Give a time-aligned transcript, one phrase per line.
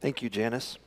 [0.00, 0.78] Thank you, Janice.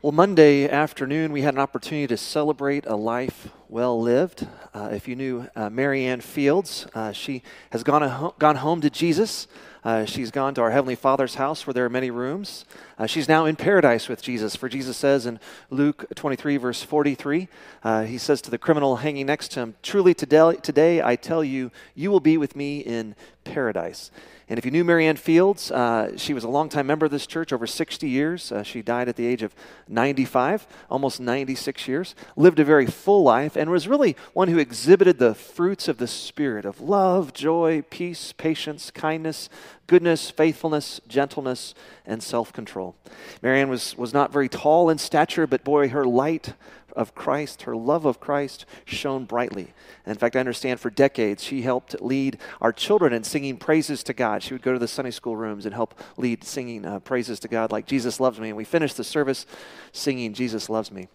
[0.00, 4.46] Well, Monday afternoon, we had an opportunity to celebrate a life well lived.
[4.72, 8.90] Uh, if you knew uh, Marianne Fields, uh, she has gone, ho- gone home to
[8.90, 9.48] Jesus.
[9.82, 12.64] Uh, she's gone to our Heavenly Father's house where there are many rooms.
[12.96, 14.54] Uh, she's now in paradise with Jesus.
[14.54, 17.48] For Jesus says in Luke 23, verse 43,
[17.82, 21.42] uh, he says to the criminal hanging next to him, Truly today, today I tell
[21.42, 24.12] you, you will be with me in paradise.
[24.48, 27.52] And if you knew Marianne Fields, uh, she was a longtime member of this church,
[27.52, 28.52] over 60 years.
[28.52, 29.54] Uh, she died at the age of
[29.88, 32.14] 95, almost 96 years.
[32.36, 36.06] Lived a very full life and was really one who exhibited the fruits of the
[36.06, 39.48] Spirit of love, joy, peace, patience, kindness,
[39.86, 41.74] goodness, faithfulness, gentleness,
[42.04, 42.96] and self control.
[43.42, 46.52] Marianne was, was not very tall in stature, but boy, her light
[46.94, 49.72] of Christ, her love of Christ shone brightly.
[50.06, 54.12] in fact, I understand for decades she helped lead our children in singing praises to
[54.12, 54.42] God.
[54.42, 57.48] She would go to the Sunday school rooms and help lead singing uh, praises to
[57.48, 58.48] God like Jesus loves me.
[58.48, 59.46] And we finished the service
[59.92, 61.08] singing Jesus loves me.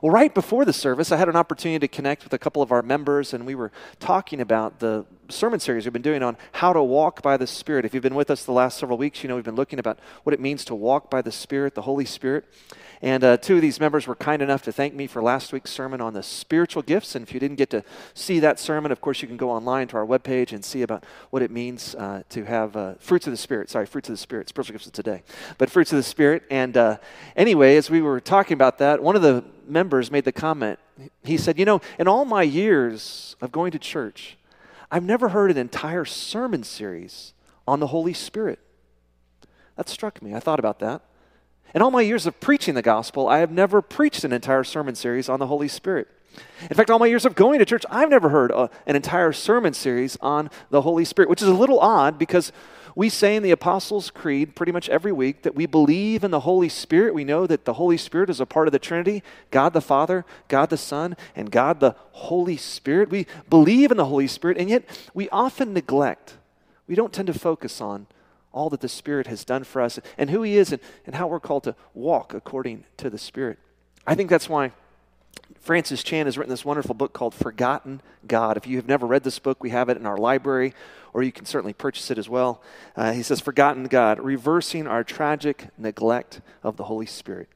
[0.00, 2.72] Well, right before the service, I had an opportunity to connect with a couple of
[2.72, 6.72] our members, and we were talking about the sermon series we've been doing on how
[6.72, 7.84] to walk by the Spirit.
[7.84, 9.98] If you've been with us the last several weeks, you know we've been looking about
[10.22, 12.44] what it means to walk by the Spirit, the Holy Spirit.
[13.02, 15.70] And uh, two of these members were kind enough to thank me for last week's
[15.70, 17.14] sermon on the spiritual gifts.
[17.14, 19.88] And if you didn't get to see that sermon, of course, you can go online
[19.88, 23.32] to our webpage and see about what it means uh, to have uh, fruits of
[23.32, 23.70] the Spirit.
[23.70, 25.22] Sorry, fruits of the Spirit, spiritual gifts of today.
[25.56, 26.42] But fruits of the Spirit.
[26.50, 26.98] And uh,
[27.36, 30.78] anyway, as we were talking about that, one of the members made the comment.
[31.22, 34.36] He said, You know, in all my years of going to church,
[34.90, 37.32] I've never heard an entire sermon series
[37.66, 38.58] on the Holy Spirit.
[39.76, 40.34] That struck me.
[40.34, 41.02] I thought about that.
[41.74, 44.94] In all my years of preaching the gospel, I have never preached an entire sermon
[44.96, 46.08] series on the Holy Spirit.
[46.62, 48.96] In fact, all my years of going to church, I've never heard a, uh, an
[48.96, 52.52] entire sermon series on the Holy Spirit, which is a little odd because
[52.94, 56.40] we say in the Apostles' Creed pretty much every week that we believe in the
[56.40, 57.14] Holy Spirit.
[57.14, 60.24] We know that the Holy Spirit is a part of the Trinity God the Father,
[60.48, 63.10] God the Son, and God the Holy Spirit.
[63.10, 66.34] We believe in the Holy Spirit, and yet we often neglect,
[66.86, 68.06] we don't tend to focus on
[68.52, 71.28] all that the Spirit has done for us and who He is and, and how
[71.28, 73.58] we're called to walk according to the Spirit.
[74.06, 74.72] I think that's why
[75.58, 78.56] Francis Chan has written this wonderful book called Forgotten God.
[78.56, 80.74] If you have never read this book, we have it in our library,
[81.12, 82.62] or you can certainly purchase it as well.
[82.96, 87.48] Uh, he says, Forgotten God, reversing our tragic neglect of the Holy Spirit.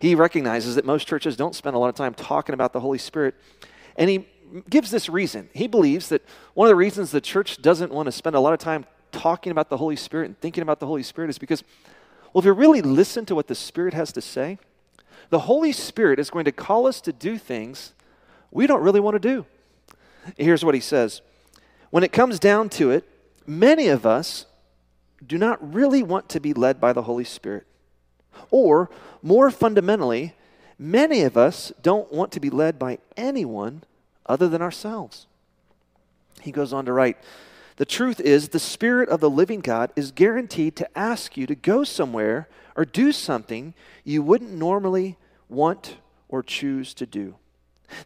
[0.00, 2.98] He recognizes that most churches don't spend a lot of time talking about the Holy
[2.98, 3.34] Spirit,
[3.96, 4.28] and he
[4.70, 5.50] gives this reason.
[5.52, 6.22] He believes that
[6.54, 9.50] one of the reasons the church doesn't want to spend a lot of time talking
[9.50, 11.64] about the Holy Spirit and thinking about the Holy Spirit is because,
[12.32, 14.58] well, if you really listen to what the Spirit has to say,
[15.30, 17.92] the Holy Spirit is going to call us to do things
[18.50, 19.46] we don't really want to do.
[20.36, 21.20] Here's what he says
[21.90, 23.08] When it comes down to it,
[23.46, 24.46] many of us
[25.26, 27.66] do not really want to be led by the Holy Spirit.
[28.50, 28.88] Or,
[29.22, 30.34] more fundamentally,
[30.78, 33.82] many of us don't want to be led by anyone
[34.26, 35.26] other than ourselves.
[36.40, 37.18] He goes on to write,
[37.78, 41.54] the truth is, the Spirit of the living God is guaranteed to ask you to
[41.54, 43.72] go somewhere or do something
[44.02, 45.16] you wouldn't normally
[45.48, 47.36] want or choose to do.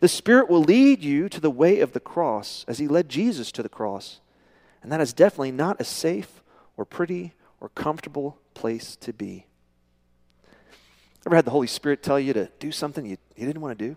[0.00, 3.50] The Spirit will lead you to the way of the cross as He led Jesus
[3.52, 4.20] to the cross.
[4.82, 6.42] And that is definitely not a safe
[6.76, 9.46] or pretty or comfortable place to be.
[11.24, 13.88] Ever had the Holy Spirit tell you to do something you, you didn't want to
[13.88, 13.96] do?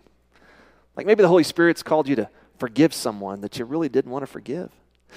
[0.96, 4.24] Like maybe the Holy Spirit's called you to forgive someone that you really didn't want
[4.24, 4.72] to forgive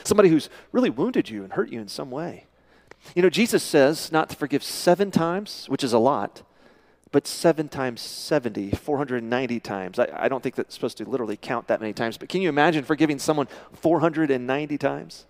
[0.04, 2.46] somebody who's really wounded you and hurt you in some way.
[3.14, 6.42] You know, Jesus says not to forgive seven times, which is a lot,
[7.10, 9.98] but seven times 70, 490 times.
[9.98, 12.48] I, I don't think that's supposed to literally count that many times, but can you
[12.48, 15.26] imagine forgiving someone 490 times?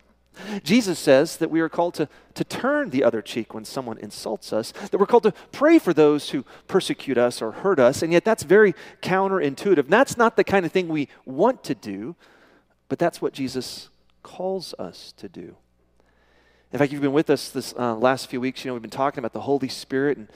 [0.62, 4.52] Jesus says that we are called to, to turn the other cheek when someone insults
[4.52, 8.12] us, that we're called to pray for those who persecute us or hurt us, and
[8.12, 9.88] yet that's very counterintuitive.
[9.88, 12.14] That's not the kind of thing we want to do,
[12.88, 13.88] but that's what Jesus
[14.28, 15.56] calls us to do.
[16.70, 18.62] In fact, you've been with us this uh, last few weeks.
[18.62, 20.18] You know, we've been talking about the Holy Spirit.
[20.18, 20.28] And,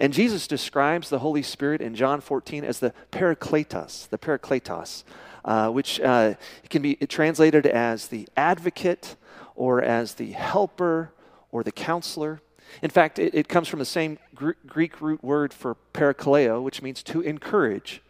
[0.00, 5.04] and Jesus describes the Holy Spirit in John 14 as the Parakletos, the Parakletos,
[5.44, 6.34] uh, which uh,
[6.70, 9.14] can be translated as the advocate
[9.54, 11.12] or as the helper
[11.52, 12.40] or the counselor.
[12.82, 14.18] In fact, it, it comes from the same
[14.66, 18.02] Greek root word for parakaleo, which means to encourage.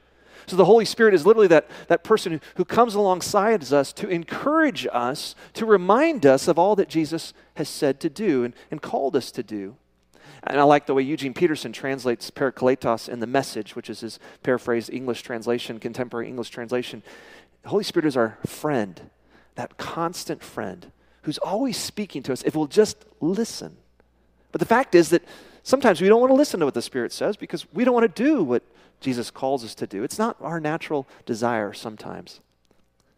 [0.46, 4.08] So the Holy Spirit is literally that, that person who, who comes alongside us to
[4.08, 8.80] encourage us, to remind us of all that Jesus has said to do and, and
[8.80, 9.76] called us to do.
[10.44, 14.20] And I like the way Eugene Peterson translates parakletos in the message, which is his
[14.44, 17.02] paraphrased English translation, contemporary English translation.
[17.62, 19.10] The Holy Spirit is our friend,
[19.56, 23.76] that constant friend who's always speaking to us if we'll just listen.
[24.52, 25.24] But the fact is that
[25.66, 28.14] Sometimes we don't want to listen to what the Spirit says because we don't want
[28.14, 28.62] to do what
[29.00, 30.02] Jesus calls us to do.
[30.02, 32.40] It's not our natural desire sometimes.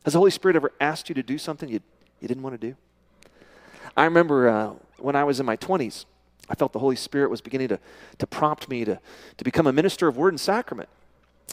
[0.05, 1.81] Has the Holy Spirit ever asked you to do something you,
[2.21, 2.77] you didn't want to do?
[3.97, 6.05] I remember uh, when I was in my 20s,
[6.49, 7.79] I felt the Holy Spirit was beginning to,
[8.19, 9.01] to prompt me to,
[9.37, 10.89] to become a minister of word and sacrament.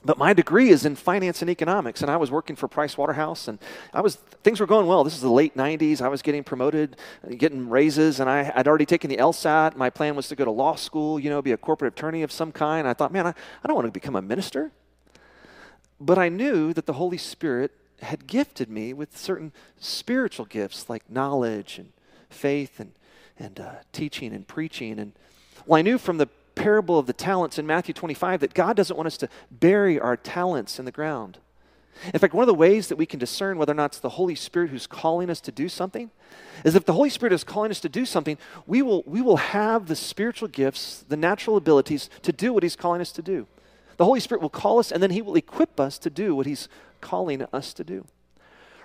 [0.03, 3.47] But my degree is in finance and economics, and I was working for Price Waterhouse,
[3.47, 3.57] and
[3.93, 5.03] I was things were going well.
[5.03, 6.01] This is the late '90s.
[6.01, 6.97] I was getting promoted,
[7.37, 9.75] getting raises, and I, would already taken the LSAT.
[9.75, 12.31] My plan was to go to law school, you know, be a corporate attorney of
[12.31, 12.87] some kind.
[12.87, 14.71] I thought, man, I, I don't want to become a minister.
[15.99, 17.71] But I knew that the Holy Spirit
[18.01, 21.93] had gifted me with certain spiritual gifts like knowledge and
[22.29, 22.91] faith and
[23.37, 24.99] and uh, teaching and preaching.
[24.99, 25.13] And
[25.65, 28.95] well, I knew from the parable of the talents in Matthew 25 that God doesn't
[28.95, 31.37] want us to bury our talents in the ground.
[32.13, 34.09] In fact, one of the ways that we can discern whether or not it's the
[34.09, 36.11] Holy Spirit who's calling us to do something
[36.63, 38.37] is if the Holy Spirit is calling us to do something,
[38.67, 42.75] we will, we will have the spiritual gifts, the natural abilities to do what He's
[42.75, 43.47] calling us to do.
[43.97, 46.45] The Holy Spirit will call us and then He will equip us to do what
[46.45, 46.67] He's
[46.99, 48.05] calling us to do.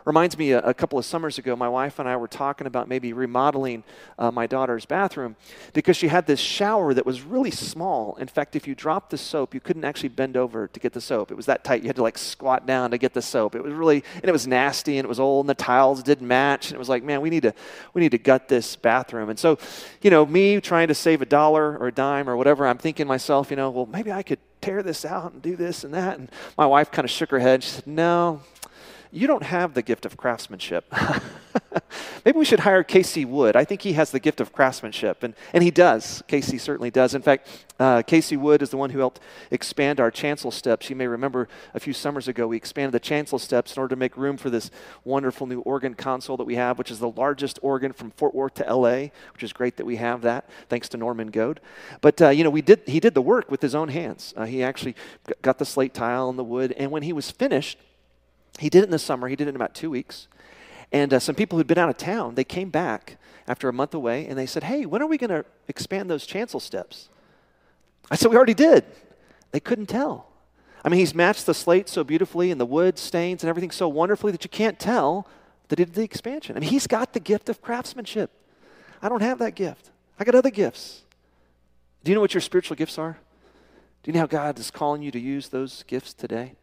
[0.04, 2.88] Reminds me a, a, couple of summers ago, my wife and I were talking about
[2.88, 3.84] maybe remodeling
[4.18, 5.36] uh, my daughter's bathroom
[5.74, 8.16] because she had this shower that was really small.
[8.16, 11.00] In fact, if you dropped the soap, you couldn't actually bend over to get the
[11.00, 11.30] soap.
[11.30, 11.82] It was that tight.
[11.82, 13.54] You had to like squat down to get the soap.
[13.54, 16.26] It was really, and it was nasty and it was old and the tiles didn't
[16.26, 16.68] match.
[16.68, 17.54] And it was like, man, we need to,
[17.92, 19.28] we need to gut this bathroom.
[19.28, 19.58] And so,
[20.00, 23.06] you know, me trying to save a dollar or a dime or whatever, I'm thinking
[23.06, 26.18] myself, you know, well, maybe I could tear this out and do this and that.
[26.18, 27.62] And my wife kind of shook her head.
[27.62, 28.40] She said, no,
[29.12, 30.92] you don't have the gift of craftsmanship.
[32.24, 33.56] Maybe we should hire Casey Wood.
[33.56, 36.22] I think he has the gift of craftsmanship, and, and he does.
[36.28, 37.14] Casey certainly does.
[37.14, 37.48] In fact,
[37.78, 39.20] uh, Casey Wood is the one who helped
[39.50, 40.90] expand our chancel steps.
[40.90, 43.98] You may remember a few summers ago, we expanded the chancel steps in order to
[43.98, 44.70] make room for this
[45.02, 48.54] wonderful new organ console that we have, which is the largest organ from Fort Worth
[48.54, 51.60] to LA, which is great that we have that, thanks to Norman Goad.
[52.00, 54.34] But, uh, you know, we did, he did the work with his own hands.
[54.36, 54.94] Uh, he actually
[55.42, 57.78] got the slate tile and the wood, and when he was finished,
[58.60, 59.26] he did it in the summer.
[59.28, 60.28] He did it in about two weeks.
[60.92, 63.16] And uh, some people who'd been out of town, they came back
[63.48, 66.26] after a month away and they said, Hey, when are we going to expand those
[66.26, 67.08] chancel steps?
[68.10, 68.84] I said, We already did.
[69.52, 70.26] They couldn't tell.
[70.84, 73.88] I mean, he's matched the slate so beautifully and the wood stains and everything so
[73.88, 75.26] wonderfully that you can't tell
[75.68, 76.56] that he did the expansion.
[76.56, 78.30] I mean, he's got the gift of craftsmanship.
[79.02, 79.90] I don't have that gift.
[80.18, 81.02] I got other gifts.
[82.04, 83.18] Do you know what your spiritual gifts are?
[84.02, 86.54] Do you know how God is calling you to use those gifts today?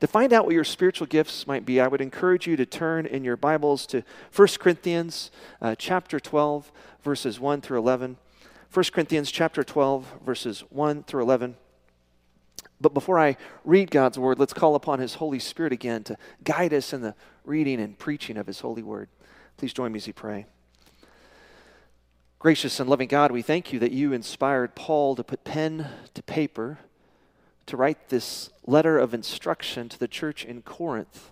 [0.00, 3.06] To find out what your spiritual gifts might be, I would encourage you to turn
[3.06, 4.02] in your Bibles to
[4.34, 5.30] 1 Corinthians
[5.62, 6.72] uh, chapter 12,
[7.02, 8.16] verses 1 through 11.
[8.72, 11.56] 1 Corinthians chapter 12, verses 1 through 11.
[12.80, 16.74] But before I read God's word, let's call upon His Holy Spirit again to guide
[16.74, 17.14] us in the
[17.44, 19.08] reading and preaching of His holy word.
[19.56, 20.46] Please join me as we pray.
[22.40, 26.22] Gracious and loving God, we thank you that you inspired Paul to put pen to
[26.24, 26.78] paper
[27.66, 31.30] to write this letter of instruction to the church in Corinth,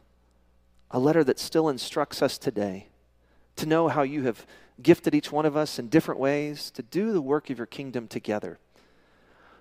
[0.91, 2.89] a letter that still instructs us today
[3.57, 4.47] to know how you have
[4.83, 8.09] gifted each one of us in different ways to do the work of your kingdom
[8.09, 8.59] together.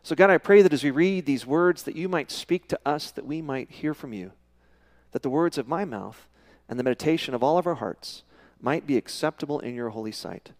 [0.03, 2.79] So, God, I pray that as we read these words, that you might speak to
[2.85, 4.31] us, that we might hear from you,
[5.11, 6.27] that the words of my mouth
[6.67, 8.23] and the meditation of all of our hearts
[8.59, 10.51] might be acceptable in your holy sight.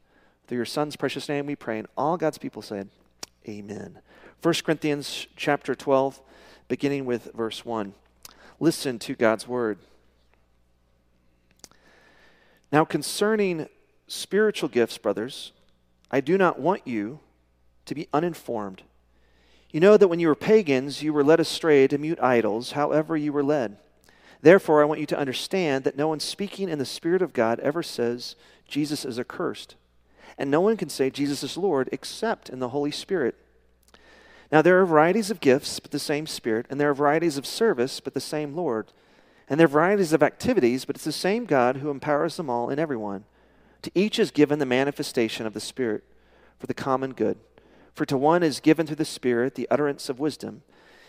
[0.46, 2.90] Through your Son's precious name we pray, and all God's people said,
[3.48, 4.00] Amen.
[4.42, 6.20] 1 Corinthians chapter 12,
[6.68, 7.94] beginning with verse 1.
[8.60, 9.78] Listen to God's word.
[12.72, 13.68] Now, concerning
[14.08, 15.52] spiritual gifts, brothers,
[16.10, 17.20] I do not want you
[17.86, 18.82] to be uninformed.
[19.70, 23.16] You know that when you were pagans, you were led astray to mute idols, however,
[23.16, 23.78] you were led.
[24.42, 27.60] Therefore, I want you to understand that no one speaking in the Spirit of God
[27.60, 28.36] ever says
[28.68, 29.76] Jesus is accursed.
[30.36, 33.36] And no one can say Jesus is Lord except in the Holy Spirit.
[34.52, 37.46] Now, there are varieties of gifts, but the same Spirit, and there are varieties of
[37.46, 38.92] service, but the same Lord.
[39.48, 42.70] And there are varieties of activities, but it's the same God who empowers them all
[42.70, 43.24] in everyone.
[43.84, 46.04] To each is given the manifestation of the Spirit
[46.60, 47.38] for the common good.
[47.94, 50.64] For to one is given through the Spirit the utterance of wisdom,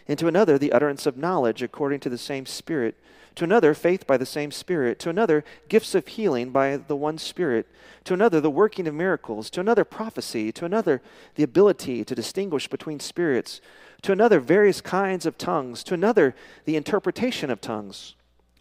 [0.09, 2.97] and to another the utterance of knowledge according to the same Spirit
[3.37, 4.99] to another, faith by the same Spirit.
[5.01, 7.67] To another, gifts of healing by the one Spirit.
[8.05, 9.49] To another, the working of miracles.
[9.51, 10.53] To another, prophecy.
[10.53, 11.01] To another,
[11.37, 13.61] the ability to distinguish between spirits.
[14.03, 15.83] To another, various kinds of tongues.
[15.85, 16.35] To another,
[16.67, 18.17] the interpretation of tongues.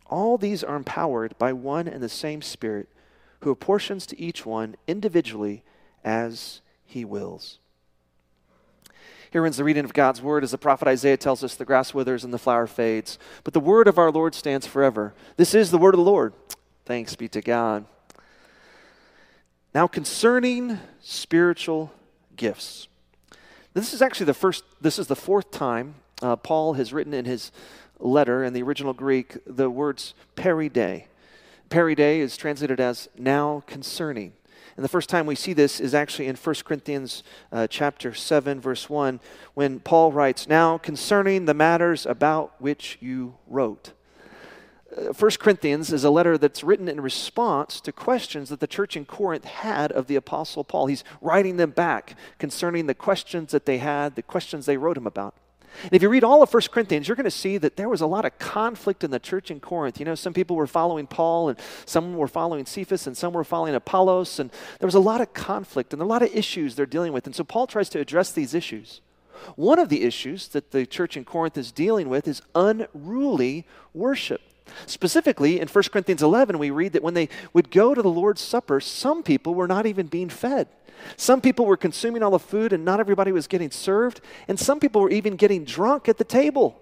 [0.05, 2.87] All these are empowered by one and the same Spirit,
[3.41, 5.63] who apportions to each one individually
[6.03, 7.59] as he wills.
[9.31, 11.93] Here ends the reading of God's word as the prophet Isaiah tells us the grass
[11.93, 15.13] withers and the flower fades, but the word of our Lord stands forever.
[15.37, 16.33] This is the word of the Lord.
[16.85, 17.85] Thanks be to God.
[19.73, 21.93] Now, concerning spiritual
[22.35, 22.89] gifts,
[23.73, 27.23] This is actually the first, this is the fourth time uh, Paul has written in
[27.23, 27.53] his
[27.99, 31.05] letter in the original Greek the words peride.
[31.69, 34.33] Peride is translated as now concerning.
[34.75, 38.59] And the first time we see this is actually in 1 Corinthians uh, chapter 7
[38.61, 39.19] verse 1
[39.53, 43.93] when Paul writes, "Now concerning the matters about which you wrote."
[44.95, 48.97] Uh, 1 Corinthians is a letter that's written in response to questions that the church
[48.97, 50.87] in Corinth had of the Apostle Paul.
[50.87, 55.07] He's writing them back concerning the questions that they had, the questions they wrote him
[55.07, 55.35] about.
[55.83, 58.01] And if you read all of 1 Corinthians, you're going to see that there was
[58.01, 59.99] a lot of conflict in the church in Corinth.
[59.99, 63.43] You know, some people were following Paul, and some were following Cephas, and some were
[63.43, 66.85] following Apollos, and there was a lot of conflict and a lot of issues they're
[66.85, 67.25] dealing with.
[67.25, 69.01] And so Paul tries to address these issues.
[69.55, 74.41] One of the issues that the church in Corinth is dealing with is unruly worship.
[74.85, 78.41] Specifically, in 1 Corinthians 11, we read that when they would go to the Lord's
[78.41, 80.67] Supper, some people were not even being fed.
[81.17, 84.21] Some people were consuming all the food and not everybody was getting served.
[84.47, 86.81] And some people were even getting drunk at the table.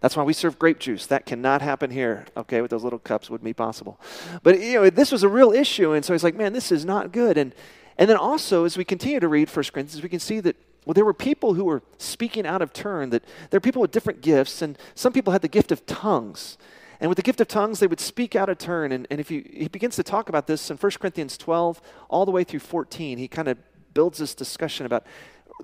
[0.00, 1.06] That's why we serve grape juice.
[1.06, 4.00] That cannot happen here, okay, with those little cups wouldn't be possible.
[4.42, 5.92] But, you know, this was a real issue.
[5.92, 7.36] And so he's like, man, this is not good.
[7.36, 7.54] And,
[7.98, 10.94] and then also, as we continue to read 1 Corinthians, we can see that, well,
[10.94, 14.22] there were people who were speaking out of turn, that there are people with different
[14.22, 14.62] gifts.
[14.62, 16.56] And some people had the gift of tongues.
[17.00, 18.92] And with the gift of tongues, they would speak out of turn.
[18.92, 22.26] And, and if you, he begins to talk about this in 1 Corinthians 12, all
[22.26, 23.56] the way through 14, he kind of
[23.94, 25.06] builds this discussion about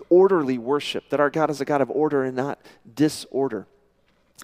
[0.08, 2.58] orderly worship, that our God is a God of order and not
[2.94, 3.66] disorder.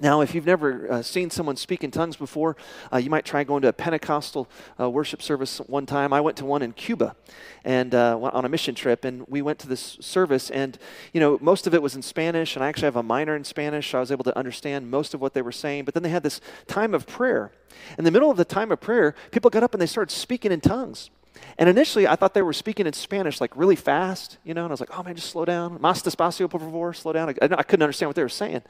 [0.00, 2.56] Now, if you've never uh, seen someone speak in tongues before,
[2.90, 4.48] uh, you might try going to a Pentecostal
[4.80, 6.14] uh, worship service one time.
[6.14, 7.14] I went to one in Cuba
[7.62, 10.78] and uh, on a mission trip, and we went to this service, and
[11.12, 13.44] you know most of it was in Spanish, and I actually have a minor in
[13.44, 15.84] Spanish, so I was able to understand most of what they were saying.
[15.84, 17.52] But then they had this time of prayer.
[17.98, 20.52] In the middle of the time of prayer, people got up and they started speaking
[20.52, 21.10] in tongues.
[21.58, 24.70] And initially, I thought they were speaking in Spanish like really fast, you know, and
[24.70, 25.78] I was like, oh man, just slow down.
[25.78, 27.28] Más despacio, por favor, slow down.
[27.30, 28.62] I, I couldn't understand what they were saying.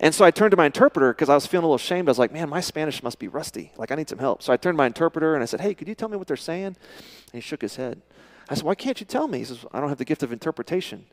[0.00, 2.08] And so I turned to my interpreter because I was feeling a little ashamed.
[2.08, 3.72] I was like, man, my Spanish must be rusty.
[3.76, 4.42] Like, I need some help.
[4.42, 6.26] So I turned to my interpreter and I said, hey, could you tell me what
[6.26, 6.64] they're saying?
[6.66, 6.76] And
[7.32, 8.02] he shook his head.
[8.48, 9.38] I said, why can't you tell me?
[9.38, 11.06] He says, I don't have the gift of interpretation.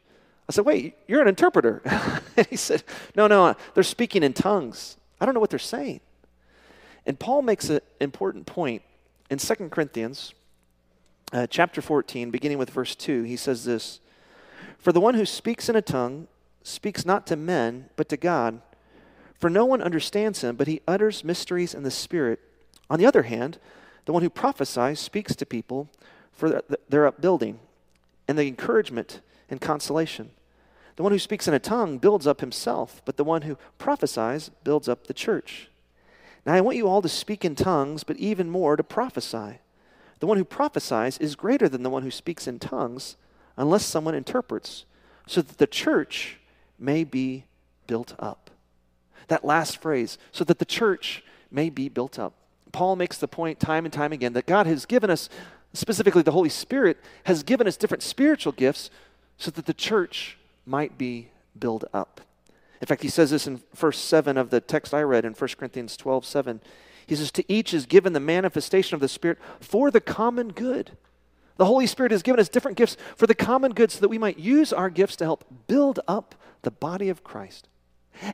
[0.48, 1.82] I said, wait, you're an interpreter.
[2.38, 2.84] and he said,
[3.16, 4.98] no, no, uh, they're speaking in tongues.
[5.20, 6.02] I don't know what they're saying.
[7.06, 8.82] And Paul makes an important point
[9.30, 10.34] in 2 Corinthians
[11.34, 14.00] uh, chapter 14, beginning with verse 2, he says this
[14.78, 16.28] For the one who speaks in a tongue
[16.62, 18.62] speaks not to men, but to God.
[19.40, 22.40] For no one understands him, but he utters mysteries in the Spirit.
[22.90, 23.58] On the other hand,
[24.06, 25.90] the one who prophesies speaks to people
[26.32, 27.60] for their upbuilding
[28.28, 30.32] and the encouragement and consolation.
[30.96, 34.50] The one who speaks in a tongue builds up himself, but the one who prophesies
[34.64, 35.70] builds up the church.
[36.46, 39.60] Now I want you all to speak in tongues, but even more to prophesy.
[40.24, 43.18] The one who prophesies is greater than the one who speaks in tongues
[43.58, 44.86] unless someone interprets,
[45.28, 46.40] so that the church
[46.80, 47.44] may be
[47.88, 48.50] built up.
[49.28, 52.36] That last phrase, so that the church may be built up.
[52.72, 55.28] Paul makes the point time and time again that God has given us,
[55.74, 58.90] specifically the Holy Spirit, has given us different spiritual gifts
[59.38, 62.22] so that the church might be built up.
[62.80, 65.50] In fact, he says this in verse 7 of the text I read in 1
[65.58, 66.62] Corinthians 12 7.
[67.08, 70.92] He says, To each is given the manifestation of the Spirit for the common good.
[71.58, 74.18] The Holy Spirit has given us different gifts for the common good so that we
[74.18, 77.68] might use our gifts to help build up the body of Christ.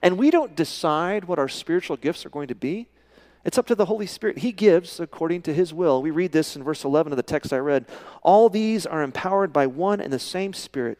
[0.01, 2.87] And we don't decide what our spiritual gifts are going to be.
[3.45, 4.39] It's up to the Holy Spirit.
[4.39, 6.01] He gives according to His will.
[6.01, 7.85] We read this in verse 11 of the text I read.
[8.21, 10.97] All these are empowered by one and the same Spirit,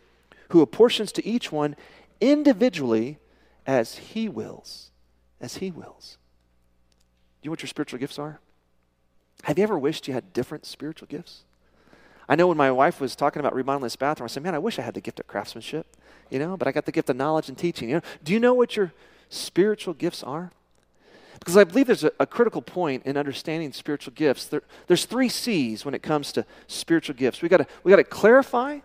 [0.50, 1.76] who apportions to each one
[2.22, 3.20] individually
[3.68, 4.92] as He wills.
[5.42, 6.18] As He wills
[7.42, 8.40] you know what your spiritual gifts are?
[9.44, 11.44] Have you ever wished you had different spiritual gifts?
[12.28, 14.60] I know when my wife was talking about remodeling this bathroom, I said, Man, I
[14.60, 15.88] wish I had the gift of craftsmanship,
[16.30, 17.90] you know, but I got the gift of knowledge and teaching.
[17.90, 18.94] You know, do you know what your
[19.30, 20.52] spiritual gifts are?
[21.40, 24.46] Because I believe there's a, a critical point in understanding spiritual gifts.
[24.46, 27.42] There, there's three C's when it comes to spiritual gifts.
[27.42, 28.80] We gotta we gotta clarify,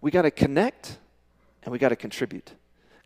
[0.00, 0.98] we gotta connect,
[1.62, 2.52] and we gotta contribute.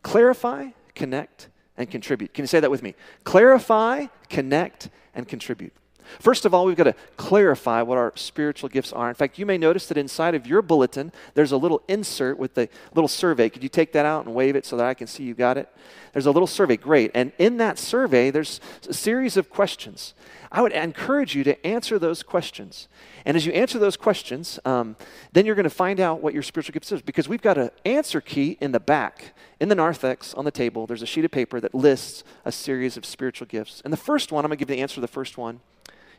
[0.01, 1.49] Clarify, connect,
[1.79, 2.33] and contribute.
[2.33, 2.93] Can you say that with me?
[3.23, 5.73] Clarify, connect, and contribute.
[6.19, 9.09] First of all, we've got to clarify what our spiritual gifts are.
[9.09, 12.55] In fact, you may notice that inside of your bulletin, there's a little insert with
[12.55, 13.49] the little survey.
[13.49, 15.57] Could you take that out and wave it so that I can see you got
[15.57, 15.69] it?
[16.13, 16.77] There's a little survey.
[16.77, 17.11] Great.
[17.13, 20.13] And in that survey, there's a series of questions.
[20.51, 22.87] I would encourage you to answer those questions.
[23.25, 24.95] And as you answer those questions, um,
[25.31, 27.69] then you're going to find out what your spiritual gift is because we've got an
[27.85, 30.87] answer key in the back, in the narthex on the table.
[30.87, 33.81] There's a sheet of paper that lists a series of spiritual gifts.
[33.83, 35.59] And the first one, I'm going to give the answer to the first one.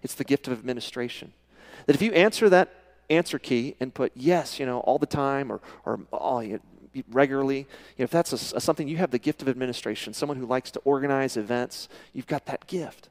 [0.02, 1.32] It's the gift of administration.
[1.86, 2.68] That if you answer that
[3.08, 6.60] answer key and put yes, you know, all the time or, or oh, you
[7.10, 7.64] regularly, you
[8.00, 10.70] know, if that's a, a, something you have the gift of administration, someone who likes
[10.72, 13.08] to organize events, you've got that gift.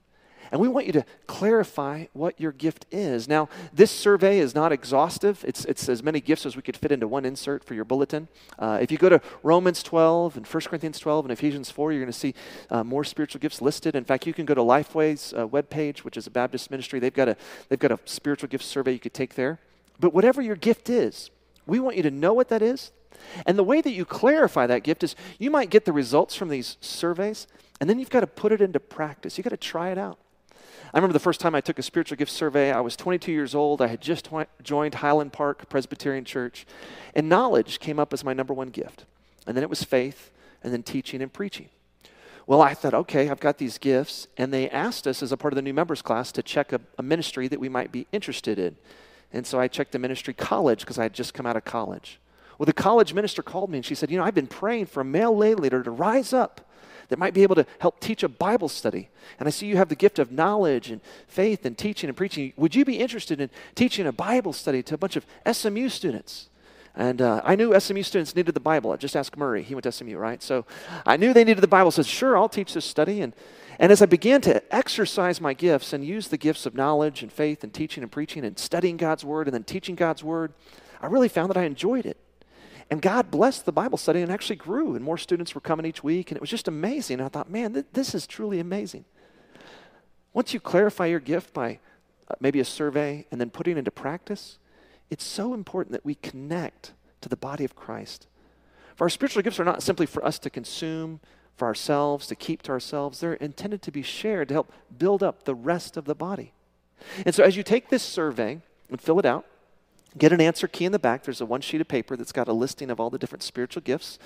[0.52, 3.28] And we want you to clarify what your gift is.
[3.28, 5.44] Now, this survey is not exhaustive.
[5.48, 8.28] It's, it's as many gifts as we could fit into one insert for your bulletin.
[8.58, 12.02] Uh, if you go to Romans 12 and 1 Corinthians 12 and Ephesians 4, you're
[12.02, 12.34] going to see
[12.70, 13.96] uh, more spiritual gifts listed.
[13.96, 17.00] In fact, you can go to Lifeway's uh, webpage, which is a Baptist ministry.
[17.00, 17.38] They've got, a,
[17.70, 19.60] they've got a spiritual gift survey you could take there.
[20.00, 21.30] But whatever your gift is,
[21.66, 22.92] we want you to know what that is.
[23.46, 26.50] And the way that you clarify that gift is you might get the results from
[26.50, 27.48] these surveys,
[27.80, 29.38] and then you've got to put it into practice.
[29.38, 30.18] You've got to try it out.
[30.92, 32.72] I remember the first time I took a spiritual gift survey.
[32.72, 33.82] I was 22 years old.
[33.82, 34.30] I had just
[34.64, 36.66] joined Highland Park Presbyterian Church,
[37.14, 39.06] and knowledge came up as my number one gift.
[39.46, 40.32] And then it was faith,
[40.64, 41.70] and then teaching and preaching.
[42.48, 45.54] Well, I thought, okay, I've got these gifts, and they asked us as a part
[45.54, 48.58] of the new members class to check a, a ministry that we might be interested
[48.58, 48.76] in.
[49.32, 52.20] And so I checked the ministry college because I had just come out of college.
[52.58, 55.02] Well, the college minister called me and she said, You know, I've been praying for
[55.02, 56.69] a male lay leader to rise up
[57.10, 59.10] that might be able to help teach a Bible study.
[59.40, 62.54] And I see you have the gift of knowledge and faith and teaching and preaching.
[62.56, 66.50] Would you be interested in teaching a Bible study to a bunch of SMU students?
[66.96, 68.92] And uh, I knew SMU students needed the Bible.
[68.92, 69.64] I just asked Murray.
[69.64, 70.42] He went to SMU, right?
[70.42, 70.66] So
[71.06, 71.92] I knew they needed the Bible.
[71.92, 73.22] So I said, sure, I'll teach this study.
[73.22, 73.34] And,
[73.80, 77.32] and as I began to exercise my gifts and use the gifts of knowledge and
[77.32, 80.54] faith and teaching and preaching and studying God's Word and then teaching God's Word,
[81.02, 82.18] I really found that I enjoyed it.
[82.90, 86.04] And God blessed the Bible study and actually grew, and more students were coming each
[86.04, 87.20] week, and it was just amazing.
[87.20, 89.06] And I thought, man, th- this is truly amazing.
[90.34, 91.80] Once you clarify your gift by
[92.30, 94.58] uh, maybe a survey and then putting into practice,
[95.10, 98.28] it's so important that we connect to the body of Christ.
[98.96, 101.20] For our spiritual gifts are not simply for us to consume
[101.56, 103.20] for ourselves, to keep to ourselves.
[103.20, 106.54] They're intended to be shared to help build up the rest of the body.
[107.26, 109.46] And so as you take this survey and fill it out,
[110.18, 111.24] Get an answer key in the back.
[111.24, 113.84] There's a one sheet of paper that's got a listing of all the different spiritual
[113.84, 114.18] gifts.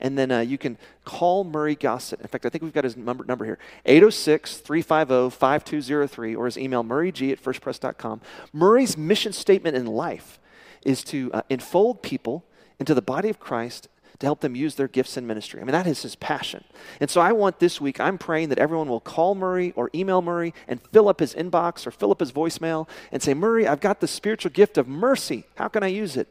[0.00, 2.20] And then uh, you can call Murray Gossett.
[2.20, 6.56] In fact, I think we've got his number, number here 806 350 5203 or his
[6.56, 8.20] email murrayg at firstpress.com.
[8.52, 10.38] Murray's mission statement in life
[10.84, 12.44] is to uh, enfold people
[12.78, 15.60] into the body of Christ to help them use their gifts in ministry.
[15.60, 16.64] I mean, that is his passion.
[17.00, 20.22] And so I want this week, I'm praying that everyone will call Murray or email
[20.22, 23.80] Murray and fill up his inbox or fill up his voicemail and say, Murray, I've
[23.80, 25.44] got the spiritual gift of mercy.
[25.56, 26.28] How can I use it?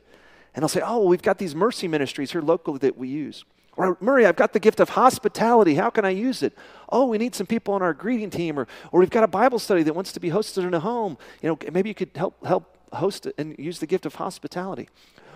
[0.54, 3.46] And I'll say, Oh, well, we've got these mercy ministries here locally that we use.
[3.78, 5.76] Or, Murray, I've got the gift of hospitality.
[5.76, 6.54] How can I use it?
[6.90, 8.60] Oh, we need some people on our greeting team.
[8.60, 11.18] Or, or we've got a Bible study that wants to be hosted in a home.
[11.42, 14.90] You know, maybe you could help, help host and use the gift of hospitality.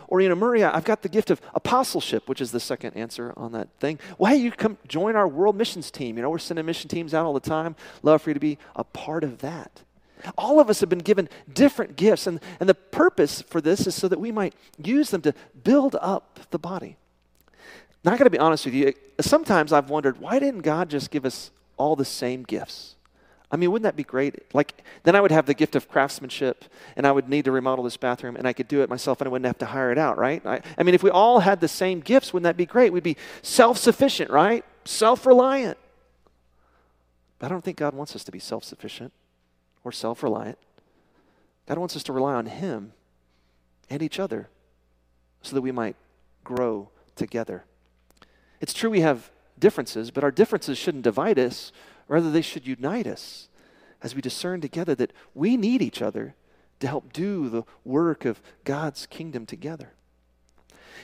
[0.07, 3.33] Or, you know, Maria, I've got the gift of apostleship, which is the second answer
[3.35, 3.99] on that thing.
[4.17, 6.17] Well, hey, you come join our world missions team.
[6.17, 7.75] You know, we're sending mission teams out all the time.
[8.03, 9.81] Love for you to be a part of that.
[10.37, 13.93] All of us have been given different gifts, and, and the purpose for this is
[13.93, 16.97] so that we might use them to build up the body.
[18.03, 18.93] Now, I got to be honest with you.
[19.19, 22.94] Sometimes I've wondered, why didn't God just give us all the same gifts?
[23.51, 24.53] I mean, wouldn't that be great?
[24.53, 27.83] Like, then I would have the gift of craftsmanship and I would need to remodel
[27.83, 29.97] this bathroom and I could do it myself and I wouldn't have to hire it
[29.97, 30.45] out, right?
[30.45, 32.91] I, I mean, if we all had the same gifts, wouldn't that be great?
[32.91, 34.65] We'd be self sufficient, right?
[34.83, 35.77] Self reliant.
[37.39, 39.13] But I don't think God wants us to be self sufficient
[39.83, 40.57] or self reliant.
[41.67, 42.93] God wants us to rely on Him
[43.89, 44.49] and each other
[45.41, 45.95] so that we might
[46.43, 47.63] grow together.
[48.59, 51.71] It's true we have differences, but our differences shouldn't divide us
[52.07, 53.49] Rather, they should unite us
[54.01, 56.35] as we discern together that we need each other
[56.79, 59.93] to help do the work of God's kingdom together.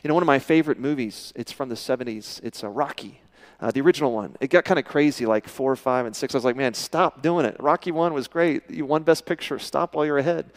[0.03, 3.21] You know, one of my favorite movies, it's from the 70s, it's a Rocky.
[3.59, 4.35] Uh, the original one.
[4.39, 6.33] It got kind of crazy, like four, five, and six.
[6.33, 7.55] I was like, man, stop doing it.
[7.59, 8.67] Rocky one was great.
[8.67, 9.59] You won Best Picture.
[9.59, 10.51] Stop while you're ahead.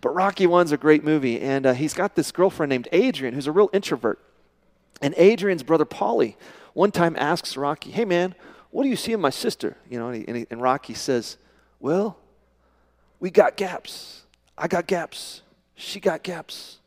[0.00, 3.46] But Rocky one's a great movie, and uh, he's got this girlfriend named Adrian, who's
[3.46, 4.18] a real introvert.
[5.00, 6.34] And Adrian's brother Paulie
[6.74, 8.34] one time asks Rocky, "Hey, man,
[8.70, 9.76] what do you see in my sister?
[9.88, 11.36] You know, and, he, and, he, and Rocky says,
[11.80, 12.18] Well,
[13.20, 14.22] we got gaps.
[14.56, 15.42] I got gaps.
[15.74, 16.78] She got gaps.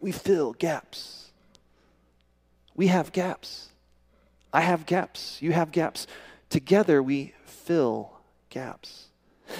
[0.00, 1.30] We fill gaps.
[2.74, 3.68] We have gaps.
[4.52, 5.40] I have gaps.
[5.42, 6.06] You have gaps.
[6.48, 8.12] Together we fill
[8.48, 9.06] gaps.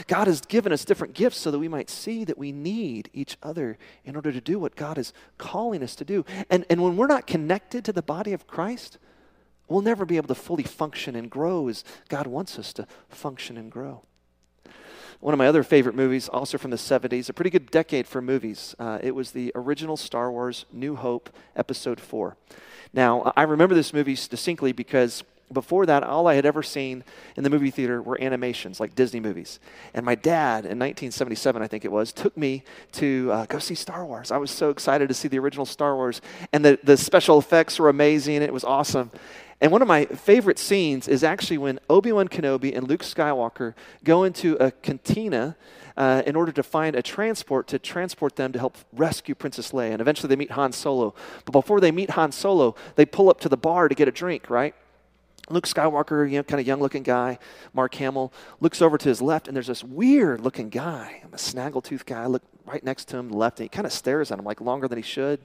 [0.07, 3.37] God has given us different gifts so that we might see that we need each
[3.42, 6.25] other in order to do what God is calling us to do.
[6.49, 8.99] And, and when we're not connected to the body of Christ,
[9.71, 13.57] We'll never be able to fully function and grow as God wants us to function
[13.57, 14.03] and grow.
[15.21, 18.21] One of my other favorite movies, also from the 70s, a pretty good decade for
[18.21, 18.75] movies.
[18.79, 22.37] Uh, it was the original Star Wars New Hope, Episode 4.
[22.93, 27.05] Now, I remember this movie distinctly because before that, all I had ever seen
[27.37, 29.61] in the movie theater were animations, like Disney movies.
[29.95, 33.75] And my dad, in 1977, I think it was, took me to uh, go see
[33.75, 34.31] Star Wars.
[34.31, 36.21] I was so excited to see the original Star Wars.
[36.53, 38.43] And the, the special effects were amazing.
[38.43, 39.11] It was awesome.
[39.61, 43.75] And one of my favorite scenes is actually when Obi Wan Kenobi and Luke Skywalker
[44.05, 45.57] go into a cantina
[45.99, 49.92] uh, in order to find a transport to transport them to help rescue Princess Leia.
[49.92, 51.14] And eventually they meet Han Solo.
[51.44, 54.12] But before they meet Han Solo, they pull up to the bar to get a
[54.12, 54.75] drink, right?
[55.51, 57.38] Luke Skywalker, you know, kind of young looking guy,
[57.75, 61.38] Mark Hamill, looks over to his left, and there's this weird looking guy, I'm a
[61.38, 64.45] snaggletooth guy, look right next to him, left, and he kind of stares at him
[64.45, 65.41] like longer than he should.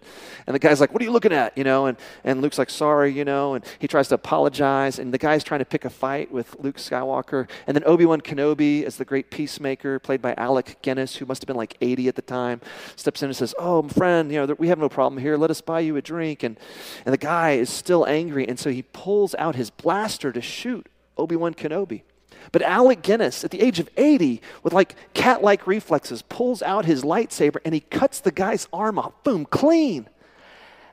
[0.45, 1.57] And the guy's like, What are you looking at?
[1.57, 5.13] You know, and, and Luke's like, Sorry, you know, and he tries to apologize, and
[5.13, 7.49] the guy's trying to pick a fight with Luke Skywalker.
[7.67, 11.41] And then Obi Wan Kenobi, as the great peacemaker, played by Alec Guinness, who must
[11.41, 12.61] have been like 80 at the time,
[12.95, 15.37] steps in and says, Oh, my friend, you know, we have no problem here.
[15.37, 16.43] Let us buy you a drink.
[16.43, 16.59] And,
[17.05, 20.87] and the guy is still angry, and so he pulls out his blaster to shoot
[21.17, 22.03] Obi Wan Kenobi.
[22.51, 26.85] But Alec Guinness, at the age of 80, with like cat like reflexes, pulls out
[26.85, 29.11] his lightsaber and he cuts the guy's arm off.
[29.23, 30.07] Boom, clean.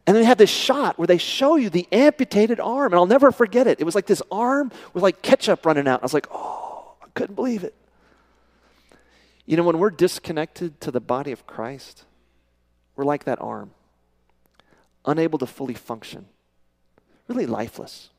[0.06, 3.06] And then they have this shot where they show you the amputated arm, and I'll
[3.06, 3.80] never forget it.
[3.80, 6.00] It was like this arm with like ketchup running out.
[6.00, 7.74] I was like, oh, I couldn't believe it.
[9.46, 12.04] You know, when we're disconnected to the body of Christ,
[12.96, 13.70] we're like that arm,
[15.04, 16.26] unable to fully function,
[17.28, 18.10] really lifeless.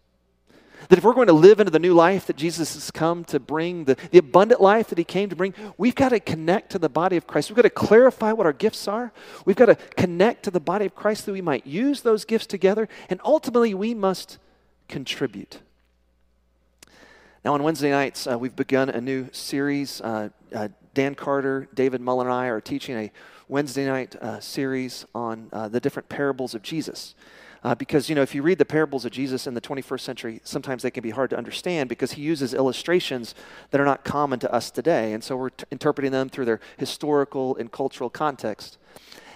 [0.90, 3.40] That if we're going to live into the new life that Jesus has come to
[3.40, 6.80] bring, the, the abundant life that he came to bring, we've got to connect to
[6.80, 7.50] the body of Christ.
[7.50, 9.12] We've got to clarify what our gifts are.
[9.46, 12.46] We've got to connect to the body of Christ that we might use those gifts
[12.46, 12.88] together.
[13.10, 14.38] And ultimately, we must
[14.88, 15.60] contribute.
[17.44, 20.00] Now, on Wednesday nights, uh, we've begun a new series.
[20.00, 23.12] Uh, uh, Dan Carter, David Mullen, and I are teaching a
[23.48, 27.16] Wednesday night uh, series on uh, the different parables of Jesus.
[27.64, 30.42] Uh, because, you know, if you read the parables of Jesus in the 21st century,
[30.44, 33.34] sometimes they can be hard to understand because he uses illustrations
[33.72, 35.14] that are not common to us today.
[35.14, 38.78] And so we're t- interpreting them through their historical and cultural context.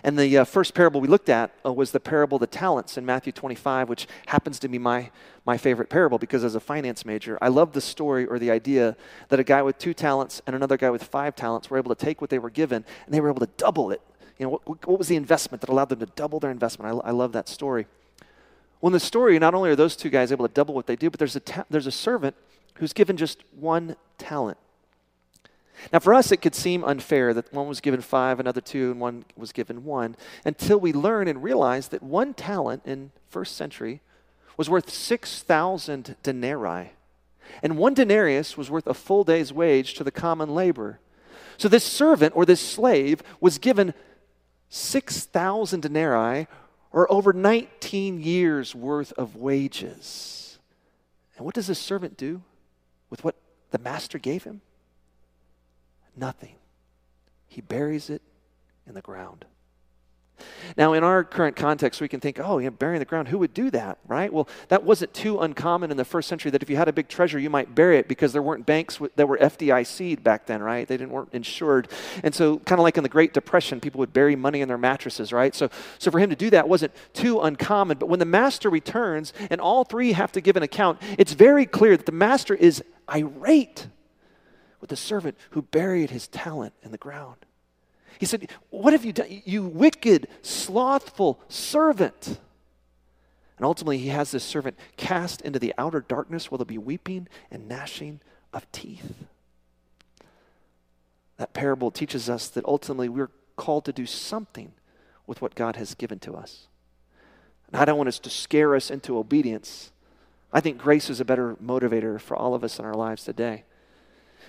[0.04, 2.98] And the uh, first parable we looked at uh, was the parable of the talents
[2.98, 5.10] in Matthew 25, which happens to be my,
[5.46, 8.96] my favorite parable because as a finance major, I love the story or the idea
[9.30, 12.06] that a guy with two talents and another guy with five talents were able to
[12.06, 14.02] take what they were given and they were able to double it.
[14.38, 17.02] You know, what, what was the investment that allowed them to double their investment?
[17.04, 17.88] I, I love that story.
[18.80, 20.96] Well, in the story, not only are those two guys able to double what they
[20.96, 22.36] do, but there's a, ta- there's a servant
[22.76, 24.58] who's given just one talent.
[25.94, 29.00] Now, for us, it could seem unfair that one was given five, another two, and
[29.00, 34.02] one was given one, until we learn and realize that one talent in first century
[34.58, 36.92] was worth 6,000 denarii.
[37.62, 41.00] And one denarius was worth a full day's wage to the common laborer.
[41.58, 43.94] So this servant or this slave was given
[44.70, 46.48] 6,000 denarii,
[46.98, 50.58] or over 19 years worth of wages.
[51.36, 52.42] And what does the servant do
[53.12, 53.36] with what
[53.70, 54.62] the master gave him?
[56.16, 56.56] Nothing.
[57.48, 58.24] He buries it
[58.88, 59.46] in the ground.
[60.78, 63.54] Now, in our current context, we can think, oh, know, burying the ground, who would
[63.54, 64.32] do that, right?
[64.32, 67.08] Well, that wasn't too uncommon in the first century that if you had a big
[67.08, 70.88] treasure, you might bury it because there weren't banks that were FDIC back then, right?
[70.88, 71.88] They didn't weren't insured.
[72.24, 74.78] And so, kind of like in the Great Depression, people would bury money in their
[74.78, 75.56] mattresses, right?
[75.56, 77.98] So, so for him to do that wasn't too uncommon.
[77.98, 81.66] But when the master returns and all three have to give an account, it's very
[81.66, 83.88] clear that the master is irate
[84.80, 87.47] with the servant who buried his talent in the ground.
[88.20, 92.40] He said, What have you done, you wicked, slothful servant?
[93.58, 97.28] And ultimately, he has this servant cast into the outer darkness where there'll be weeping
[97.50, 98.20] and gnashing
[98.54, 99.26] of teeth.
[101.38, 104.74] That parable teaches us that ultimately we're called to do something
[105.26, 106.68] with what God has given to us.
[107.68, 109.92] And I don't want us to scare us into obedience.
[110.54, 113.64] I think grace is a better motivator for all of us in our lives today.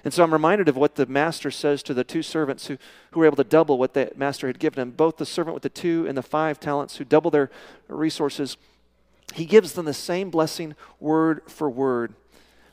[0.05, 2.79] And so I'm reminded of what the master says to the two servants who,
[3.11, 4.91] who were able to double what the master had given them.
[4.93, 7.51] Both the servant with the two and the five talents who double their
[7.89, 8.57] resources,
[9.35, 12.15] he gives them the same blessing word for word.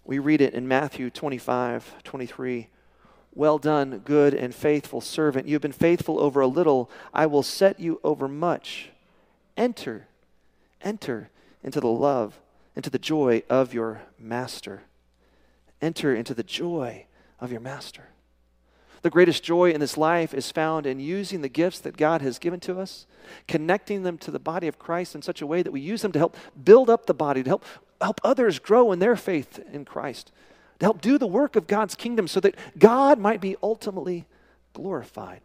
[0.05, 2.69] We read it in Matthew 25, 23.
[3.33, 5.47] Well done, good and faithful servant.
[5.47, 6.89] You have been faithful over a little.
[7.13, 8.91] I will set you over much.
[9.57, 10.07] Enter,
[10.81, 11.29] enter
[11.63, 12.39] into the love,
[12.75, 14.83] into the joy of your master.
[15.81, 17.07] Enter into the joy
[17.39, 18.09] of your master.
[19.01, 22.39] The greatest joy in this life is found in using the gifts that God has
[22.39, 23.05] given to us,
[23.47, 26.11] connecting them to the body of Christ in such a way that we use them
[26.13, 27.65] to help build up the body, to help,
[28.01, 30.31] help others grow in their faith in Christ,
[30.79, 34.25] to help do the work of God's kingdom so that God might be ultimately
[34.73, 35.41] glorified.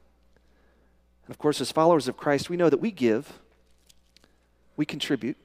[1.27, 3.41] And of course, as followers of Christ, we know that we give,
[4.77, 5.37] we contribute,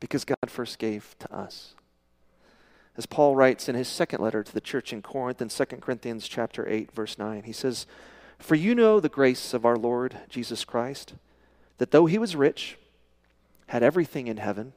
[0.00, 1.74] because God first gave to us.
[3.00, 6.28] As Paul writes in his second letter to the church in Corinth in 2 Corinthians
[6.28, 7.86] chapter 8 verse 9, he says,
[8.38, 11.14] "For you know the grace of our Lord Jesus Christ,
[11.78, 12.76] that though he was rich,
[13.68, 14.74] had everything in heaven,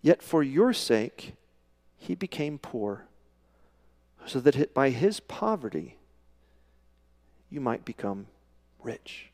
[0.00, 1.34] yet for your sake
[1.98, 3.04] he became poor,
[4.24, 5.98] so that by his poverty
[7.50, 8.28] you might become
[8.82, 9.30] rich."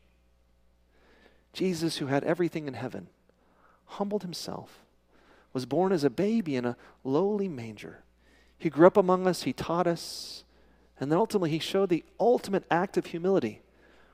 [1.53, 3.07] Jesus, who had everything in heaven,
[3.85, 4.80] humbled himself,
[5.53, 8.03] was born as a baby in a lowly manger.
[8.57, 10.43] He grew up among us, he taught us,
[10.99, 13.61] and then ultimately he showed the ultimate act of humility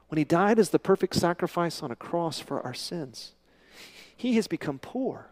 [0.08, 3.34] when he died as the perfect sacrifice on a cross for our sins.
[4.16, 5.30] He has become poor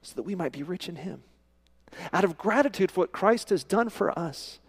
[0.00, 1.24] so that we might be rich in him.
[2.12, 4.60] Out of gratitude for what Christ has done for us,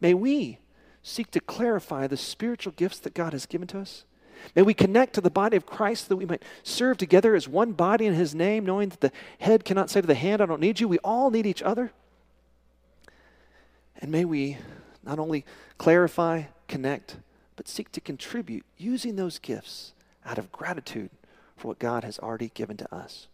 [0.00, 0.58] may we
[1.02, 4.04] seek to clarify the spiritual gifts that God has given to us
[4.54, 7.72] May we connect to the body of Christ that we might serve together as one
[7.72, 10.60] body in his name, knowing that the head cannot say to the hand, I don't
[10.60, 10.88] need you.
[10.88, 11.92] We all need each other.
[14.00, 14.58] And may we
[15.04, 15.44] not only
[15.78, 17.16] clarify, connect,
[17.56, 19.92] but seek to contribute using those gifts
[20.24, 21.10] out of gratitude
[21.56, 23.28] for what God has already given to us.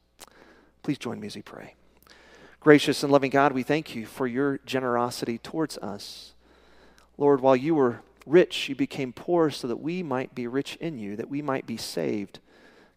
[0.83, 1.75] Please join me as we pray.
[2.61, 6.33] Gracious and loving God, we thank you for your generosity towards us.
[7.17, 10.99] Lord, while you were rich, you became poor so that we might be rich in
[10.99, 12.41] you, that we might be saved.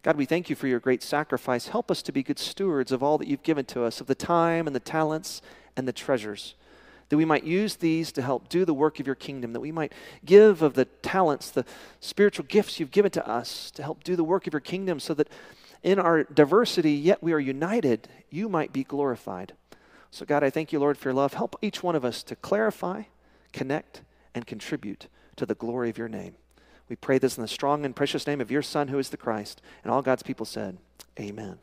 [0.02, 1.68] God, we thank you for your great sacrifice.
[1.68, 4.14] Help us to be good stewards of all that you've given to us, of the
[4.14, 5.40] time and the talents
[5.76, 6.54] and the treasures,
[7.08, 9.70] that we might use these to help do the work of your kingdom, that we
[9.70, 9.92] might
[10.24, 11.64] give of the talents, the
[12.00, 15.14] spiritual gifts you've given to us to help do the work of your kingdom, so
[15.14, 15.28] that
[15.82, 19.52] in our diversity, yet we are united, you might be glorified.
[20.10, 21.34] So, God, I thank you, Lord, for your love.
[21.34, 23.04] Help each one of us to clarify,
[23.52, 24.02] connect,
[24.34, 25.06] and contribute
[25.42, 26.36] to the glory of your name.
[26.88, 29.16] We pray this in the strong and precious name of your Son, who is the
[29.16, 29.60] Christ.
[29.82, 30.78] And all God's people said,
[31.18, 31.58] Amen.